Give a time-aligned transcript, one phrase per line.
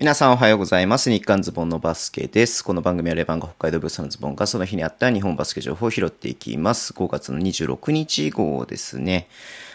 [0.00, 1.10] 皆さんおはようございます。
[1.10, 2.62] 日刊ズボンのバスケです。
[2.62, 6.92] この番組はレバンが北海道ブースのズボンがその日にあった日本バスケ情報を拾っていきます。
[6.92, 9.26] 5月の26日号ですね。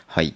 [0.07, 0.33] はい。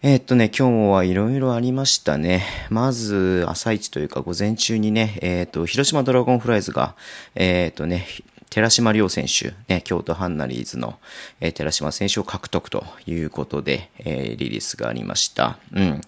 [0.00, 2.46] えーっとね、今日はいろいろありましたね。
[2.70, 6.94] まず、朝一というか午前中にね、えーっと、広島ドラゴンフライズが、
[7.34, 8.06] えーっとね、
[8.50, 10.98] 寺島亮選手、ね、京都ハンナリーズの、
[11.40, 15.58] えー寺島選手を獲得ということで、えーリリースがありました。
[15.72, 16.00] うん。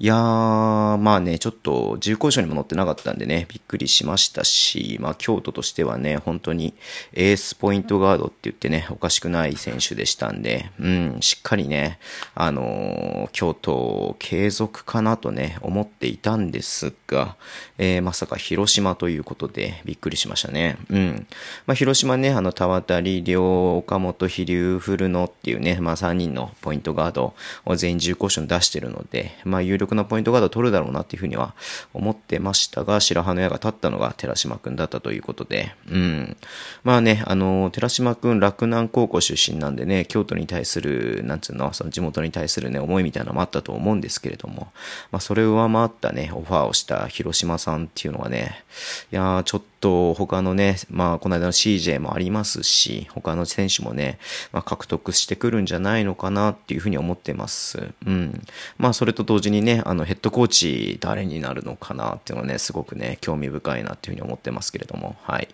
[0.00, 6.74] いやー、まあね、ちょっと重厚賞にも載ってなかったんでね、びっくりしましたし、まあ京都としてはね、本当に
[7.12, 12.00] エースポイントガードって言ってね、おかしくない選手でしたんで、うん、しっかりね、
[12.34, 17.36] あのー京都継続かなとね、思っていたんですが、
[17.78, 20.76] えーまさか広島ということで、びっくりしましたね。
[20.90, 21.26] うん。
[21.68, 27.34] まあ、広島ね、あの、田渡り両、岡本、飛龍、古野っていうね、まあ、3人のポイントガード
[27.66, 31.54] を全員重厚賞に出してるので、まあ、有力なポイントガードを取るだろうなっていうふうには
[31.92, 36.38] 思ってましたが、白羽の矢が立ったのが寺島くんだったということで、うん。
[36.84, 44.72] まあね、あの、寺島くん、洛南高校出身なんでね、京都に対する、なんつうの、その地元に対するね、思いみたいなのもあったと思うんですけれども、
[45.12, 48.64] まあ、それを上回ったね、オファーをした広島さんっていうのはね、
[49.12, 54.18] いやー、ちょっとと他のね、まあ、この間の CJ もありますし、他の選手もね、
[54.52, 57.88] まあ、獲得してくるんじゃないのかなっていうふうに思ってます。
[58.06, 58.42] うん。
[58.76, 65.48] まあ、それと同時にね、あの、ヘッドコーチ誰になるのかなっていうのはね、すごくね、興味深いなっていうふうに思ってますけれども、はい。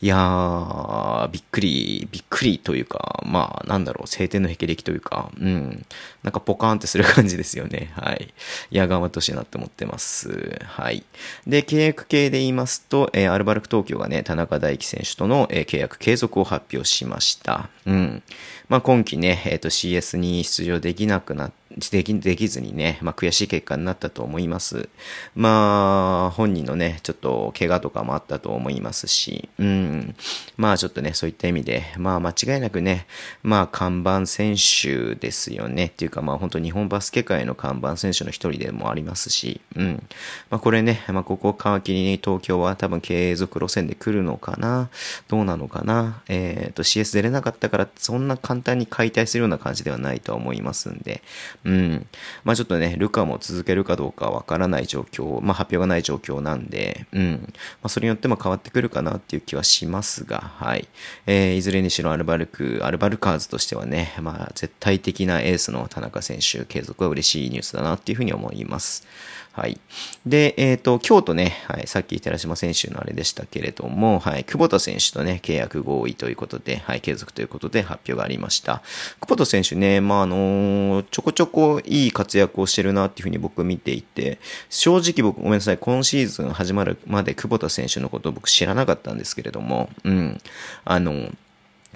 [0.00, 5.84] いやー、びっくり、びっくりというか、まあ、なんだろう、晴天の霹靂というか、うん。
[6.22, 7.92] なんかポカーンってする感じですよね。
[7.96, 8.32] はい。
[8.70, 10.58] いや、頑張ってほしいなって思ってます。
[10.64, 11.04] はい。
[11.46, 17.68] で、契約系で言いますと、えーアルバルク東京がね、田中大輝選手との、えー契約継続を発表しました。
[17.86, 18.22] うん。
[18.68, 24.88] まあ、今季ね、えっ、と CS に出場できなくなってでき、できずにね、まあ、悔しい結果になったと思います。
[25.34, 30.14] まあ、本人のね、ちょっと怪我とかもあったと思いますし、うん。
[30.56, 33.06] まあ、ちょっとね、そういった意味で、まあ、間違いなくね、
[33.42, 35.86] まあ、看板選手ですよね。
[35.86, 40.06] っていうか、まあ、本当日本バスケ界の看板選手の一人でもありますし、うん。
[40.50, 44.90] まあ、これね、まあ、ここを皮切りに東京は多分継続路線で来るのかな？
[45.28, 46.22] どうなのかな？
[46.28, 51.22] えっ、と、CS 出れなかったから、そんな簡単に解体するような感じではないと思いますんで、
[51.64, 52.06] うん。
[52.44, 57.40] まあちょっとね、ルカも続けるかどうかわからない状況、まあ発表がない状況なんで、うん。
[57.42, 60.88] まあそれによっても変わってくるかなっていう気はしますが、はい。
[61.26, 69.06] えーいずれにしろアルバルク、アルバルカーズとしてはね、まあ絶対的なエースの田中選手、継続は嬉しいニュースだなっていうふうに思います。
[69.54, 69.78] はい。
[70.26, 78.82] で、えっ、と、京都ね、はい、さっき寺島選手のあれでしたけれども、はい、久保田選手とね、契約合意ということで、はい、継続ということで発表がありました。
[79.20, 90.40] 久保田選手ね、まあ、あのちょこちょこいい活躍をしてるなっていうふうに僕見ていて、正直僕、ごめんなさい、今シーズン始まるまで久保田選手のことを僕知らなかったんですけれども、うん、
[90.84, 91.30] あの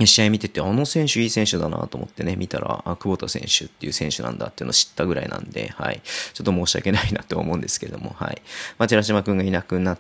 [0.06, 6.00] 試合見てて、あの選手いい選手だなと思ってね、見たら、あ、久保田選手っていう選手なんだっていうのを知ったぐらいなんで、はい。
[6.34, 8.42] ちょっと申し訳ないなと思うんですけども、はい。
[8.78, 9.98] まあ、寺島くんがいなくなっ、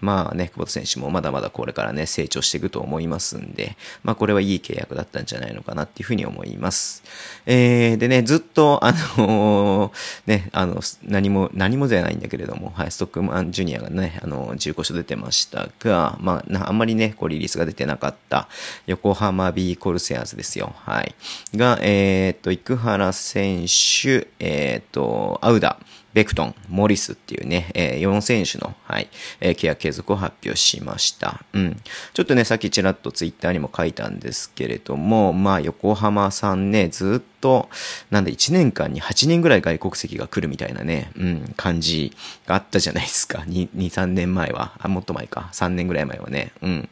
[0.00, 7.02] まあね、久保田選手もまだまだこれからね、成長していくと思いますんで、まあこれはいい契約だったんじゃないのかなっていうふうに思います。
[7.46, 9.92] えー、でね、ずっと、あのー
[10.26, 18.48] ね、あの、何も、何もじゃないんだけれども、はい、ストックマンジュニアがね、あの、15勝出てましたが、まあ、なあんまりね、こうリリースが出てなかった、
[18.86, 20.74] 横浜 B コルセアーズですよ。
[20.84, 21.14] はい。
[21.54, 25.78] が、えっ、と、生原選手、えっ、と、アウダ、
[26.16, 31.44] ベクトン、モリスっていうね、えー4選手の、はい、えー契約継続を発表しました。
[31.52, 31.76] うん。
[32.14, 37.68] ちょっとね、さっきちらっとツイッターにも書いたんですけれども、まあ、横浜さんね、ずっと、
[38.10, 42.16] なんで1年間に8人ぐらい外国籍が来るみたいなね、うん、感じ
[42.46, 43.40] があったじゃないですか。
[43.40, 44.72] 2、2 3年前は。
[44.78, 45.50] あ、もっと前か。
[45.52, 46.52] 3年ぐらい前はね。
[46.62, 46.88] うん。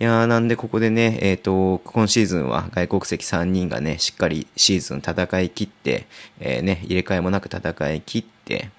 [0.00, 6.06] いやー、なんでここでね、えっ、と、今シーズンは外国籍3人がね、しっかりシーズン戦い切って、
[6.40, 8.31] えーね、入れ替えもなく戦い切って、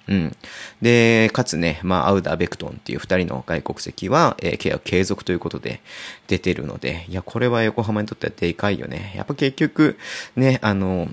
[0.08, 0.36] うん。
[0.82, 5.80] で、かつね、まあ、アウダー・ベクトンっていう二人の外国籍は、えー契約継続ということで
[6.26, 9.12] 出てるので、いや、これは横浜にとってはでかいよね。
[9.16, 9.98] やっぱ結局、
[10.36, 11.08] ね、あの、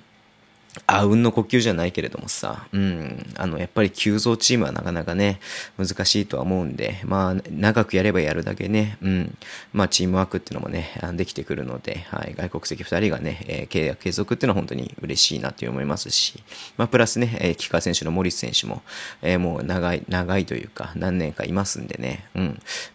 [0.87, 5.39] あうんの呼吸じゃないけれどもさ、うん、あの、やっぱり急増チームはなかなかね、
[5.77, 9.37] 難しいとは思うんで、まあ、長くやればやるだけね、うん、
[9.73, 16.43] まあ、チームワークっていうのもね、できてくるので、はい、外国籍2人がね、えー契約継続っていうのは本当に嬉しいなと思いますし、
[16.75, 18.81] まあ、プラスね、えー、川選手の森選手も、
[19.21, 22.47] えーもう長い、長いというか、何年かいますんでね、うん、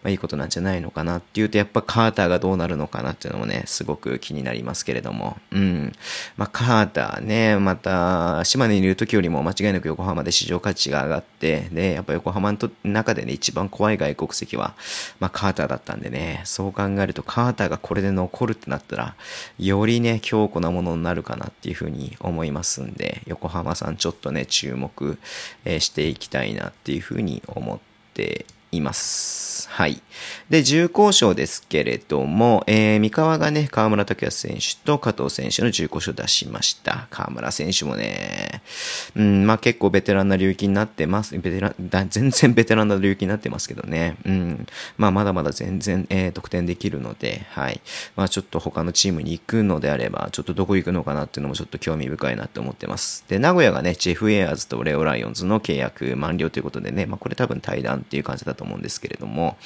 [0.03, 5.93] まあ、いいことなんじゃないのかなっていうと、やっぱカーターがどうなるのかなっていうのもね、すごく気になりますけれども、うん、
[6.37, 14.75] まあ、カーターね、また、島根にいる時よりも間違いなく横浜で市場価値が上がって、で、やっぱ横浜の中でね、一番怖い外国籍は、
[15.19, 19.17] まあ、カーターだったんでね、そう考えると、カーターがこれで残るってなったら、
[19.59, 25.19] よりね、強固なものになるかなっていうふうに思いますんで、横浜さんちょっとね、注目、
[25.65, 27.79] え、していきたいなっていうふうに思っ
[28.15, 29.69] ています。
[29.69, 30.01] はい。
[30.49, 37.09] で、重厚賞ですけれども、えー、三河がね、河村拓也選手と加藤選手の重厚賞を出しました。
[37.11, 38.63] 河村選手もね、
[39.17, 41.37] うん、まあ結構ベテランな領域になってます。
[41.39, 44.17] ベテラン、全然ベテランな領域になってますけどね。
[44.25, 44.67] うん。
[44.97, 47.81] まあまだまだ全然、えー、得点できるので、はい。
[48.15, 53.25] まあちょっと他のチームに行くのであれば、ちょっとどこ行くのかなっていうのもちょっと興味深いなって思ってます。
[53.29, 59.57] で、名古屋がね、ジェフ・エアーズとレオ・ライオンズの契約満了ということでね、まあこれ多分対談っていう感じだと思うんですけれども、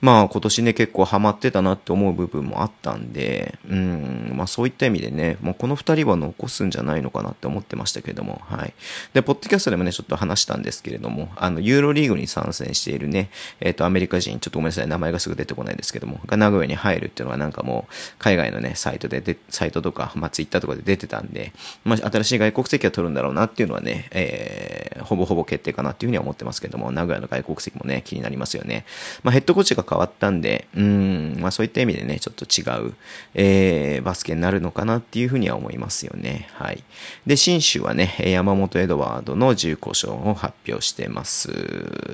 [0.00, 8.74] まあ今年ね、結構ハマってたなって思う部分もあったんで、うん、まあそういった意味でね、もうこの2人は残すんじゃないのかなって思ってましたけれども、はい。
[9.14, 13.30] で、ポッドキャストでもね、ちょっと話したんですけれども、あの、ユーロリーグに参戦しているね、
[13.60, 21.52] えっ、ー、と、アメリカ人、ちょっとごめんなさい、名前がすぐ出てこないですけども、が名古屋に入るっていうのはなんかもう、海外のね、サイトでで、サイトとか、まあツイッターとかで出てたんで、
[21.84, 28.84] まあ新しい外国籍は取るんだろうなっていうのはね、えー、ほぼほぼ決定かなっていうふうには思ってますけども、名古屋の外国籍もね、気になりますよね。
[29.22, 32.94] まあヘッドコーチが変わったんで、うん、まあそういった意味でね、ちょっと違う、
[33.34, 36.48] えー、バスケになるのかなっていうふうには思いますよね。
[36.52, 36.82] はい。
[37.26, 41.48] で、新州はね、山本エドワードの重厚賞を発表してます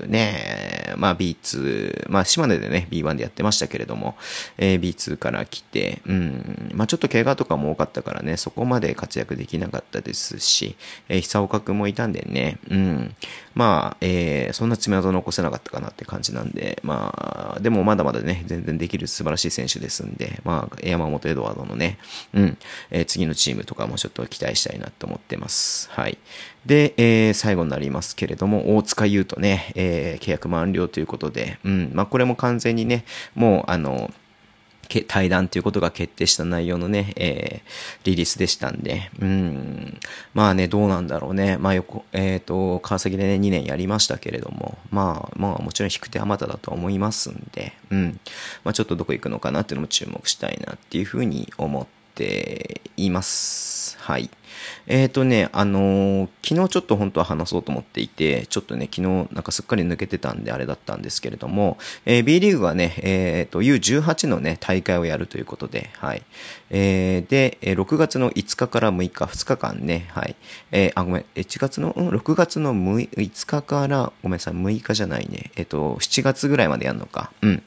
[0.07, 0.93] ね。
[0.97, 4.15] まあ B2、まあ島根でね、B1 でやってましたけれども、
[4.57, 10.75] えー、B2 から来て、うん、まあちょっと怪我とかも多かったからね、そこまで活躍できなかったですし、
[11.09, 13.15] えー、久岡くんもいたんでね、うん、
[13.55, 21.97] まあ、えー、そんな爪痕残せなかったかなって感じなんで、まあ、でもまだまだね、全然できる素晴らしい選手ですんで、まあ、山本エドワードのね、
[22.33, 22.57] うん、
[22.91, 25.89] えー、次のチームとかもちょっと期待したいなと思ってます。
[25.91, 26.17] はい。
[26.65, 34.11] で、えー、最後になりますけれども、大塚優とね、えー、契約満了ということで、うん、まあ、これも完全にね、もう、あの、
[35.07, 39.99] 対談ということが決定した内容のね、えー、リリースでしたんで、うん、
[40.33, 41.57] まあね、どうなんだろうね。
[41.57, 48.19] まあ横、えっ、ー、と、川崎でね、2年やりましたけれども、まあ、まあもちろん引く手あまただと思いますんで、うん、
[48.63, 52.02] まあちょっとどこ行くのかなっていうのも注目したいなっていうふうに思って
[52.97, 53.97] います。
[53.99, 54.29] はい。
[54.87, 59.01] えっ、ー、とね、あのー、昨日ちょっと本当は話そうと思っていて、ちょっとね、昨日
[59.33, 66.23] なんかすっかり抜けてたんであれだったんですけれども、えー、B リーグはね、えっ、と、U18 のね、大会をやるということで、はい。
[66.69, 70.35] え、で、6月の5日から6日、2日間ね、はい。
[70.71, 77.63] え、あ、ごめん、1月の、うん、6月の5日から、ごめんなさい、6日じゃないね、えっ、と、7月ぐらいまでやるのか、うん。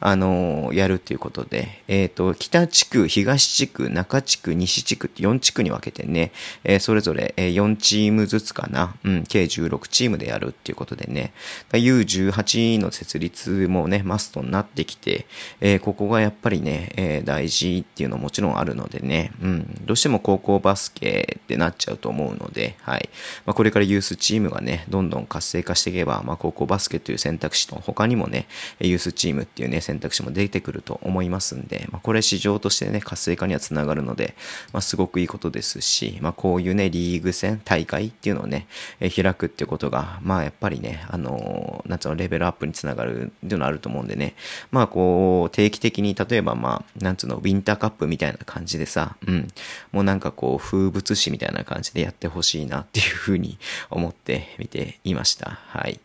[0.00, 6.32] あの、やるっていうことで、えっ、ー、と、北地区、東地区、中地区、西地区って4地区に分けてね、
[6.64, 11.32] えー、それぞれ4チームずつかな、うん、計16チームでやるっていうことでね、
[11.72, 15.26] U18 の設立もね、マストになってきて、
[15.60, 23.08] えここがやっぱりね、え大事っていうのももちろんあるのでね、うん、どうしても高校バスケってなっちゃうと思うので、はい。
[23.44, 28.46] まあ、これからユースチームがね、どんどん活性化していけば、まあ、高校バスケという選択肢の他にもね、
[28.78, 34.34] ユースチームっていうね、選択肢も出てくると思いますんで、まあ、これ市場としてね、活性化にはつながるので、
[34.72, 38.66] まあ、すごくいいことですし、まあ、こういうね、リーグ戦、大会っていうのをね、
[39.00, 44.34] え開くってことが、まあ、やっぱりね、あのー、なんつうの、レベルアップにつながるっていうのはあると思うんでね、
[44.70, 49.48] まあ、こう、定期的に、例えばまあ、なんつうの、ウィンターカップみたいな感じでさ、うん、
[49.92, 53.58] もうなんかこう、風物詩みたいな感じでやってほしいなっていうふうに
[53.90, 55.58] 思って見ていました。
[55.68, 55.98] はい。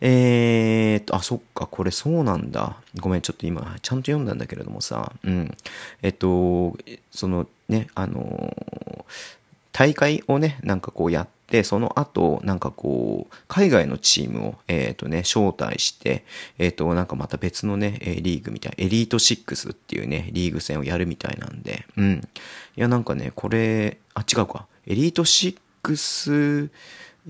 [0.00, 2.76] えーと、あ、そっか、これそうなんだ。
[2.98, 5.56] ごめん、ちょっとちょっと今、ちゃんと読んだんだけれどもさ、うん。
[6.02, 6.76] えっと、
[7.12, 9.06] そのね、あの
[9.70, 16.24] 大会をね、なんかこうやって、その後、なんかこう、海外のチームを、えっ、ー、とね、招待して、
[16.58, 22.20] えっ、ー、と、なんかまた別のね、リーグみたい、エリート6っていうね、リーグ戦をやるみたいなんで、うん。
[22.76, 24.66] いや、なんかね、これ、あ、違うか。
[24.88, 26.70] エリート6、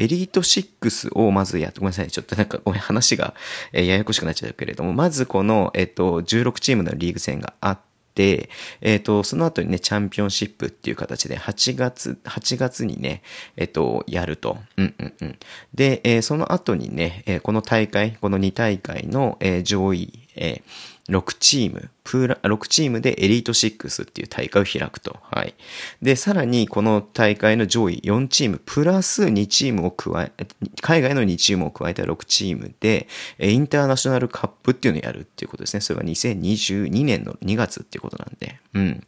[0.00, 2.10] エリート6をまずやって、ごめんなさい。
[2.10, 3.34] ちょっとなんかごめん、話が、
[3.72, 7.78] え、ややこしくなっちゃうけれども、まずこの、えっ、と、16チームのリーグ戦があっ
[8.14, 8.48] て、
[8.80, 13.22] えっ、と、その後にね、チャンピオンシップっていう形で、8月、8月にね、
[13.56, 14.56] えっ、と、やると。
[14.78, 15.38] うんうんうん。
[15.74, 20.62] で、え、その後にね、え、この大会、この2大会の、え、上位、え
[21.10, 25.20] 6チーム、プーラ、6チームでエリート6っていう大会を開くと。
[25.30, 25.54] はい。
[26.02, 30.32] で、さらにこの大会の上位4チーム、プラス2チームを加え、
[30.80, 33.06] 海外の2チームを加えた6チームで、
[33.38, 35.82] インターナショナルカップっていうのをやるっていうことですね。
[35.82, 38.58] それが2022年の2月っていうことなんで。
[38.74, 38.88] うん。
[38.88, 39.00] い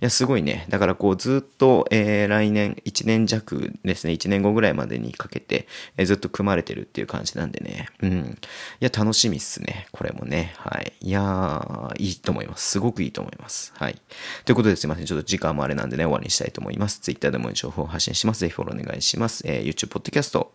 [0.00, 0.66] や、すごいね。
[0.68, 7.88] だからこうずっと、えー、来年、1年弱ですね、1年後ぐらいまでにかけて、えー、ずっと組まれてるっていう感じなんでね。
[8.02, 8.38] うん。
[8.82, 9.86] いや、楽しみっすね。
[9.92, 10.52] これもね。
[10.58, 10.92] はい。
[11.00, 12.49] いやー、いいと思います。
[12.56, 13.72] すごくいいと思います。
[13.76, 14.00] はい。
[14.44, 15.06] ということですいません。
[15.06, 17.00] ちょっと時間もあれなんでね、終わりにしたいと思います。
[17.00, 18.40] Twitter でも情報を発信します。
[18.40, 19.42] ぜひフォローお願いします。
[19.46, 20.46] えー、YouTube、Podcast、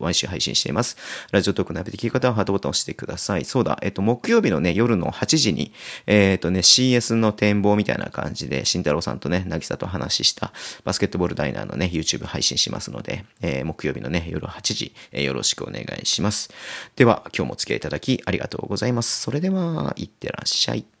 [0.00, 0.96] 毎週配信しています。
[1.32, 3.44] ラジオトークのアプリ聞き方はハートボタンを押してください。
[3.44, 5.72] そうだ、えっと、木曜日のね、夜の8時に、
[6.06, 10.52] えっとね、CS の展望みたいな感じで、慎太郎さんとね、なぎさと話した
[10.84, 16.50] バスケットボールダイナーのね、YouTube 配信しますので、えー、木曜日のね、夜8時、え、よろしくお願いします。
[16.96, 19.20] では、今日もお付き合いいただきありがとうございます。
[19.20, 20.97] それでは、いってらっしゃい。